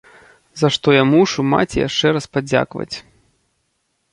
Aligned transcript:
За 0.61 0.69
што 0.75 0.87
я 0.95 1.03
мушу 1.09 1.45
маці 1.53 1.83
яшчэ 1.87 2.07
раз 2.17 2.25
падзякаваць. 2.39 2.91